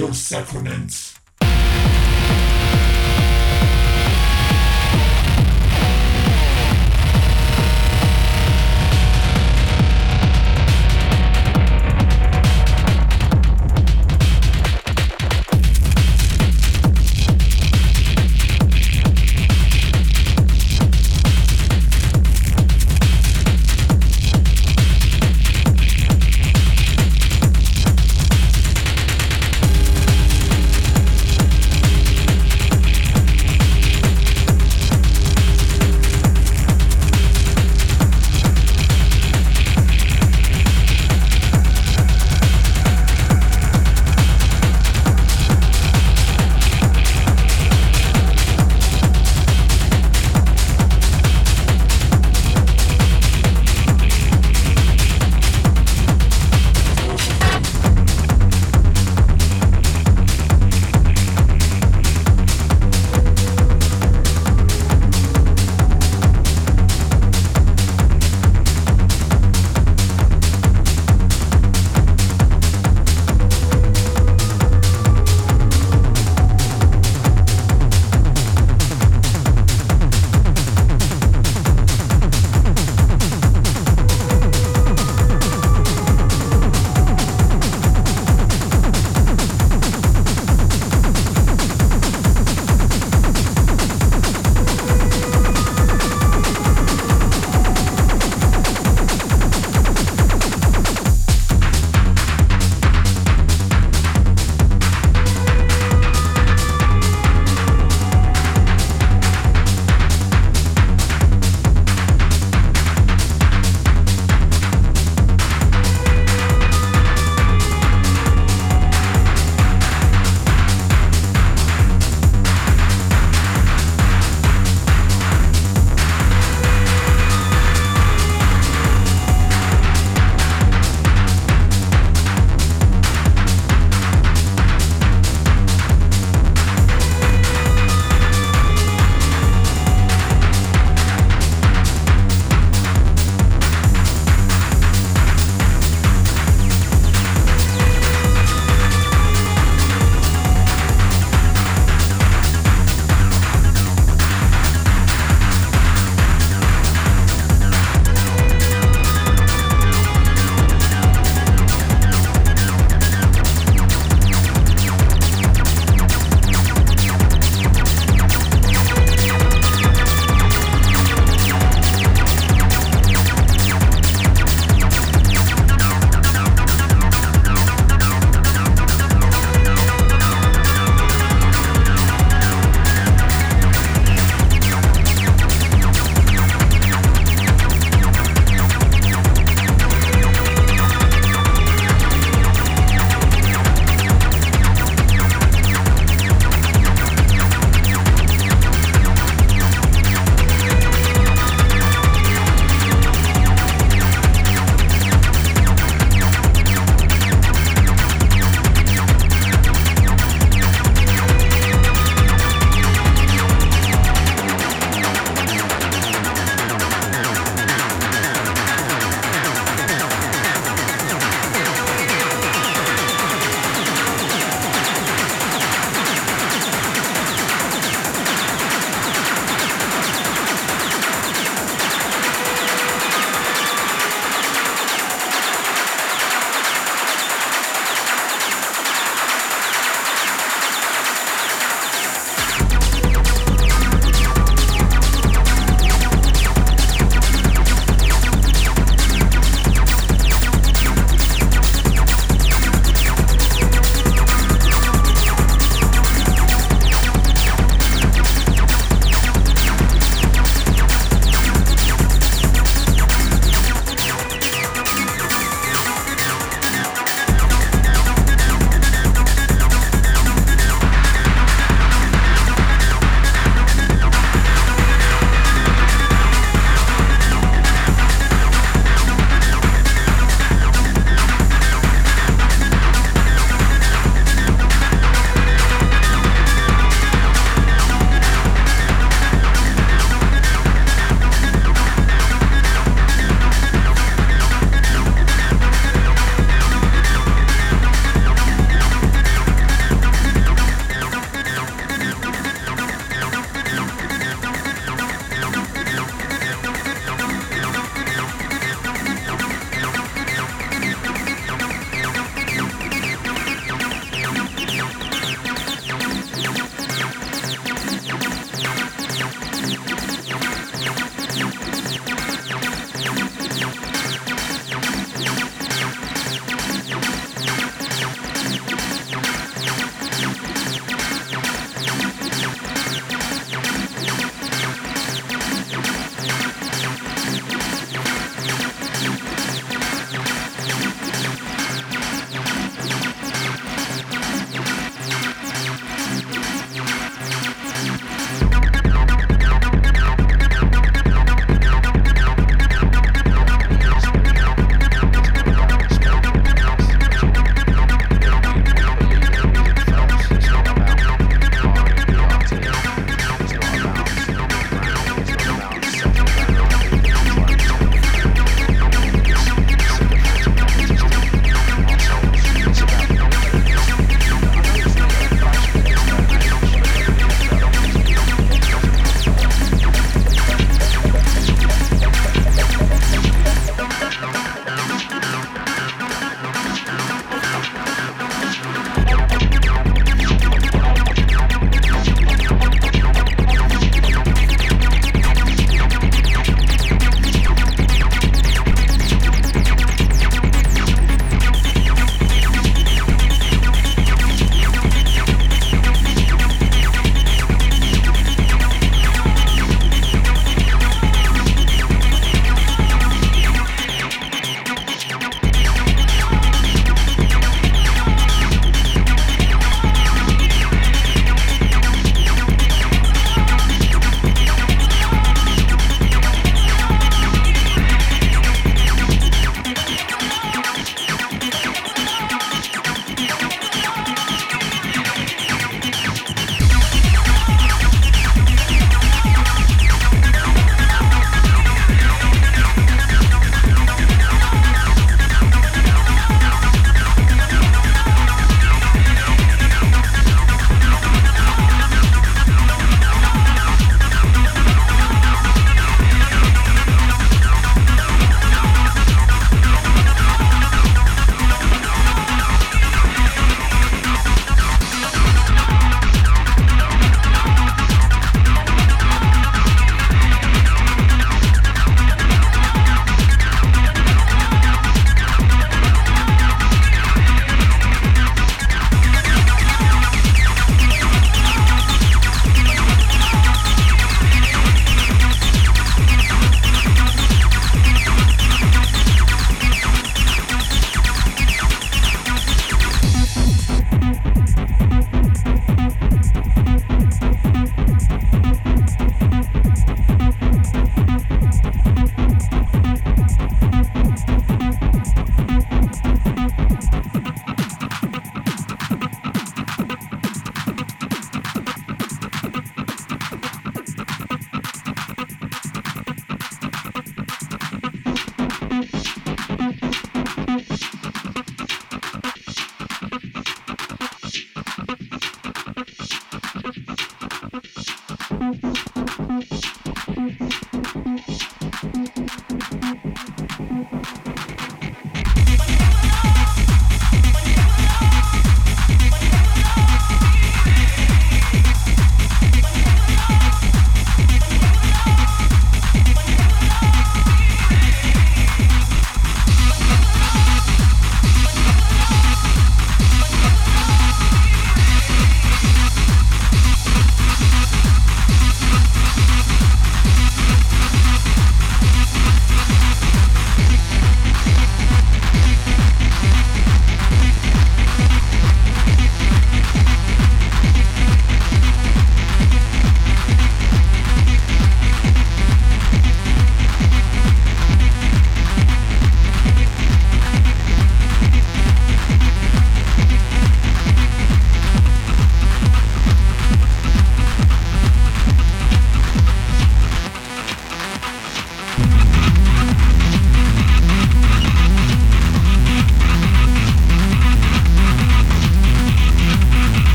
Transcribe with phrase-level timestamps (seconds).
[0.00, 1.09] your sacraments.